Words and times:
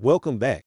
Welcome 0.00 0.38
back. 0.38 0.62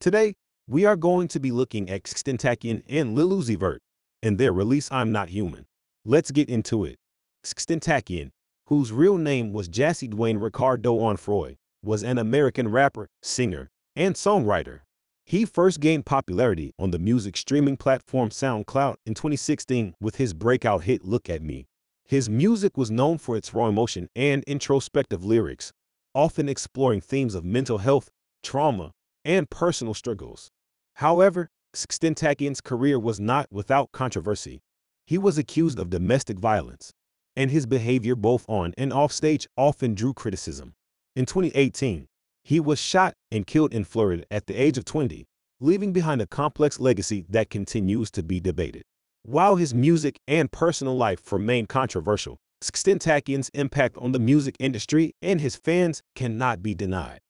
Today, 0.00 0.34
we 0.68 0.84
are 0.84 0.94
going 0.94 1.26
to 1.28 1.40
be 1.40 1.50
looking 1.50 1.90
at 1.90 2.04
XXXTentacion 2.04 2.84
and 2.88 3.16
Lil 3.16 3.30
Uzi 3.30 3.58
Vert 3.58 3.82
and 4.22 4.38
their 4.38 4.52
release 4.52 4.92
I'm 4.92 5.10
Not 5.10 5.30
Human. 5.30 5.66
Let's 6.04 6.30
get 6.30 6.48
into 6.48 6.84
it. 6.84 6.96
XXXTentacion, 7.44 8.30
whose 8.66 8.92
real 8.92 9.18
name 9.18 9.52
was 9.52 9.68
Jahseh 9.68 10.08
Dwayne 10.08 10.40
Ricardo 10.40 10.96
Onfroy, 11.00 11.56
was 11.82 12.04
an 12.04 12.16
American 12.16 12.68
rapper, 12.68 13.08
singer, 13.24 13.70
and 13.96 14.14
songwriter. 14.14 14.82
He 15.24 15.44
first 15.44 15.80
gained 15.80 16.06
popularity 16.06 16.72
on 16.78 16.92
the 16.92 17.00
music 17.00 17.36
streaming 17.36 17.76
platform 17.76 18.28
SoundCloud 18.28 18.98
in 19.04 19.14
2016 19.14 19.96
with 20.00 20.14
his 20.14 20.32
breakout 20.32 20.84
hit 20.84 21.04
Look 21.04 21.28
at 21.28 21.42
Me. 21.42 21.66
His 22.04 22.30
music 22.30 22.76
was 22.76 22.92
known 22.92 23.18
for 23.18 23.36
its 23.36 23.52
raw 23.52 23.66
emotion 23.66 24.08
and 24.14 24.44
introspective 24.44 25.24
lyrics, 25.24 25.72
often 26.14 26.48
exploring 26.48 27.00
themes 27.00 27.34
of 27.34 27.44
mental 27.44 27.78
health, 27.78 28.10
trauma, 28.42 28.92
and 29.24 29.48
personal 29.50 29.94
struggles. 29.94 30.50
However, 30.94 31.50
XXXTentacion's 31.74 32.60
career 32.60 32.98
was 32.98 33.20
not 33.20 33.48
without 33.50 33.92
controversy. 33.92 34.62
He 35.06 35.18
was 35.18 35.36
accused 35.36 35.78
of 35.78 35.90
domestic 35.90 36.38
violence, 36.38 36.92
and 37.36 37.50
his 37.50 37.66
behavior 37.66 38.14
both 38.16 38.48
on 38.48 38.72
and 38.78 38.92
off 38.92 39.12
stage 39.12 39.46
often 39.56 39.94
drew 39.94 40.14
criticism. 40.14 40.74
In 41.14 41.26
2018, 41.26 42.06
he 42.44 42.60
was 42.60 42.78
shot 42.78 43.14
and 43.30 43.46
killed 43.46 43.74
in 43.74 43.84
Florida 43.84 44.24
at 44.30 44.46
the 44.46 44.54
age 44.54 44.78
of 44.78 44.84
20, 44.84 45.26
leaving 45.60 45.92
behind 45.92 46.22
a 46.22 46.26
complex 46.26 46.78
legacy 46.78 47.24
that 47.28 47.50
continues 47.50 48.10
to 48.12 48.22
be 48.22 48.40
debated. 48.40 48.82
While 49.22 49.56
his 49.56 49.74
music 49.74 50.20
and 50.28 50.50
personal 50.52 50.96
life 50.96 51.32
remain 51.32 51.66
controversial, 51.66 52.38
XXXTentacion's 52.62 53.50
impact 53.54 53.96
on 53.98 54.12
the 54.12 54.18
music 54.18 54.56
industry 54.60 55.14
and 55.20 55.40
his 55.40 55.56
fans 55.56 56.02
cannot 56.14 56.62
be 56.62 56.74
denied. 56.74 57.20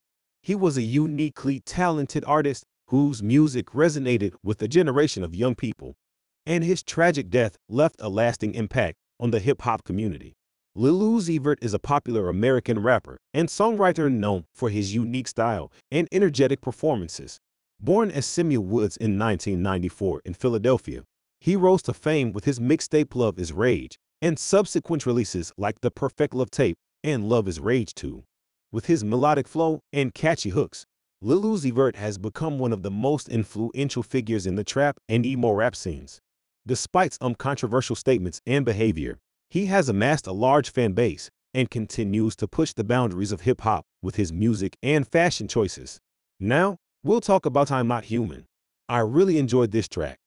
He 0.47 0.55
was 0.55 0.77
a 0.77 0.83
uniquely 0.83 1.59
talented 1.59 2.25
artist 2.25 2.63
whose 2.91 3.21
music 3.21 3.67
resonated 3.71 4.33
with 4.45 4.63
a 4.63 4.69
generation 4.69 5.25
of 5.25 5.35
young 5.35 5.57
people, 5.57 5.97
and 6.47 6.63
his 6.63 6.85
tragic 6.85 7.31
death 7.31 7.57
left 7.69 7.97
a 7.99 8.09
lasting 8.09 8.55
impact 8.55 8.97
on 9.19 9.33
the 9.33 9.41
hip 9.41 9.63
hop 9.63 9.83
community. 9.83 10.35
Lil 10.77 11.01
Uzi 11.01 11.41
Vert 11.41 11.59
is 11.61 11.75
a 11.75 11.81
popular 11.81 12.29
American 12.29 12.79
rapper 12.79 13.19
and 13.35 13.49
songwriter 13.49 14.09
known 14.09 14.45
for 14.55 14.71
his 14.71 14.95
unique 14.95 15.27
style 15.27 15.73
and 15.91 16.07
energetic 16.13 16.61
performances. 16.61 17.41
Born 17.81 18.13
as 18.13 18.25
Samuel 18.25 18.63
Woods 18.63 18.97
in 18.97 19.19
1994 19.19 20.23
in 20.25 20.33
Philadelphia, 20.33 21.03
he 21.41 21.57
rose 21.57 21.83
to 21.83 21.93
fame 21.93 22.33
with 22.33 22.45
his 22.45 22.61
mixtape 22.61 23.17
Luv 23.17 23.41
Is 23.41 23.53
Rage 23.53 23.99
and 24.23 24.39
subsequent 24.39 25.07
releases 25.07 25.53
like 25.59 25.81
The 25.81 25.91
Perfect 25.91 26.35
LUV 26.35 26.51
Tape 26.51 26.77
and 27.03 27.29
Luv 27.29 27.49
Is 27.49 27.59
Rage 27.59 27.93
2. 27.97 28.23
With 28.77 28.85
his 28.85 29.03
melodic 29.03 29.49
flow 29.49 29.81
and 29.91 30.13
catchy 30.13 30.51
hooks, 30.51 30.85
Lil 31.23 31.45
Uzi 31.45 31.73
Vert 31.73 31.97
has 31.97 32.19
become 32.19 32.59
one 32.59 32.75
of 32.75 32.83
the 32.83 32.91
most 32.91 33.27
influential 33.27 34.03
figures 34.03 34.47
in 34.47 34.57
the 34.57 34.65
trap 34.65 34.99
and 35.09 35.25
emo 35.25 35.53
rap 35.53 35.75
scenes. 35.75 36.21
Despite 36.67 37.15
some 37.15 37.35
controversial 37.35 37.97
statements 37.97 38.43
and 38.47 38.67
behavior, 38.67 39.17
he 39.49 39.65
has 39.65 39.89
amassed 39.89 40.27
a 40.27 40.33
large 40.33 40.71
fan 40.71 40.93
base 40.93 41.31
and 41.55 41.71
continues 41.71 42.37
to 42.37 42.47
push 42.47 42.75
the 42.75 42.85
boundaries 42.85 43.33
of 43.33 43.41
hip 43.41 43.63
hop 43.63 43.87
with 44.03 44.17
his 44.17 44.31
music 44.31 44.77
and 44.83 45.09
fashion 45.09 45.49
choices. 45.49 45.99
Now, 46.39 46.77
we'll 47.03 47.23
talk 47.23 47.47
about 47.47 47.71
I'm 47.71 47.89
Not 47.89 48.05
Human. 48.05 48.45
I 48.91 48.99
really 48.99 49.39
enjoyed 49.39 49.71
this 49.71 49.89
track. 49.89 50.19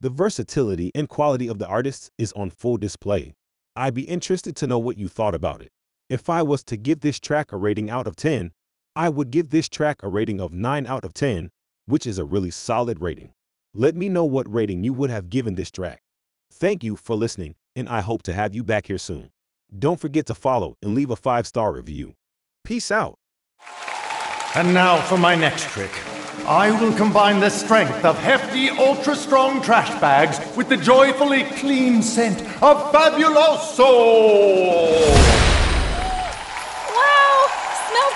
The 0.00 0.10
versatility 0.10 0.92
and 0.94 1.08
quality 1.08 1.48
of 1.48 1.58
the 1.58 1.66
artist 1.66 2.12
is 2.16 2.32
on 2.34 2.50
full 2.50 2.76
display. 2.76 3.34
I'd 3.74 3.94
be 3.94 4.02
interested 4.02 4.54
to 4.54 4.68
know 4.68 4.78
what 4.78 4.98
you 4.98 5.08
thought 5.08 5.34
about 5.34 5.62
it. 5.62 5.72
If 6.08 6.30
I 6.30 6.42
was 6.42 6.64
to 6.64 6.76
give 6.78 7.00
this 7.00 7.20
track 7.20 7.52
a 7.52 7.58
rating 7.58 7.90
out 7.90 8.06
of 8.06 8.16
10, 8.16 8.52
I 8.96 9.10
would 9.10 9.30
give 9.30 9.50
this 9.50 9.68
track 9.68 10.02
a 10.02 10.08
rating 10.08 10.40
of 10.40 10.54
9 10.54 10.86
out 10.86 11.04
of 11.04 11.12
10, 11.12 11.50
which 11.84 12.06
is 12.06 12.16
a 12.18 12.24
really 12.24 12.50
solid 12.50 13.02
rating. 13.02 13.34
Let 13.74 13.94
me 13.94 14.08
know 14.08 14.24
what 14.24 14.50
rating 14.50 14.84
you 14.84 14.94
would 14.94 15.10
have 15.10 15.28
given 15.28 15.54
this 15.54 15.70
track. 15.70 16.00
Thank 16.50 16.82
you 16.82 16.96
for 16.96 17.14
listening, 17.14 17.56
and 17.76 17.90
I 17.90 18.00
hope 18.00 18.22
to 18.22 18.32
have 18.32 18.54
you 18.54 18.64
back 18.64 18.86
here 18.86 18.96
soon. 18.96 19.28
Don't 19.78 20.00
forget 20.00 20.24
to 20.26 20.34
follow 20.34 20.78
and 20.80 20.94
leave 20.94 21.10
a 21.10 21.16
five 21.16 21.46
star 21.46 21.72
review. 21.72 22.14
Peace 22.64 22.90
out. 22.90 23.18
And 24.54 24.72
now 24.72 25.02
for 25.02 25.18
my 25.18 25.34
next 25.34 25.68
trick. 25.68 25.90
I 26.46 26.70
will 26.80 26.94
combine 26.96 27.40
the 27.40 27.50
strength 27.50 28.06
of 28.06 28.18
hefty, 28.18 28.70
ultra 28.70 29.14
strong 29.14 29.60
trash 29.60 29.90
bags 30.00 30.40
with 30.56 30.70
the 30.70 30.78
joyfully 30.78 31.44
clean 31.44 32.02
scent 32.02 32.40
of 32.62 32.92
Fabuloso! 32.92 35.17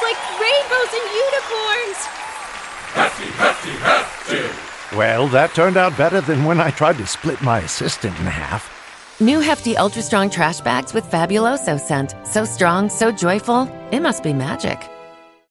Like 0.02 0.18
rainbows 0.40 0.92
and 0.92 1.06
unicorns! 1.24 1.98
Hefty, 2.92 3.30
hefty, 3.40 3.70
hefty. 3.70 4.96
Well, 4.96 5.28
that 5.28 5.54
turned 5.54 5.76
out 5.76 5.96
better 5.96 6.20
than 6.20 6.44
when 6.44 6.60
I 6.60 6.70
tried 6.70 6.98
to 6.98 7.06
split 7.06 7.40
my 7.40 7.60
assistant 7.60 8.18
in 8.18 8.26
half. 8.26 8.70
New 9.20 9.40
hefty, 9.40 9.76
ultra 9.76 10.02
strong 10.02 10.28
trash 10.28 10.60
bags 10.60 10.92
with 10.92 11.04
Fabuloso 11.10 11.80
scent. 11.80 12.14
So 12.24 12.44
strong, 12.44 12.90
so 12.90 13.10
joyful, 13.10 13.68
it 13.90 14.00
must 14.00 14.22
be 14.22 14.32
magic. 14.32 14.91